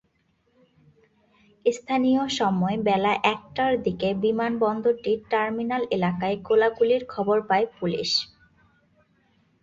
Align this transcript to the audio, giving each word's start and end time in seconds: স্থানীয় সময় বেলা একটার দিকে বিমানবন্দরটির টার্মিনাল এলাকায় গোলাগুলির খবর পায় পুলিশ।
স্থানীয় 1.65 2.23
সময় 2.39 2.77
বেলা 2.87 3.13
একটার 3.33 3.73
দিকে 3.83 4.09
বিমানবন্দরটির 4.23 5.19
টার্মিনাল 5.29 5.83
এলাকায় 5.91 6.37
গোলাগুলির 6.47 7.03
খবর 7.13 7.37
পায় 7.49 7.67
পুলিশ। 7.77 8.09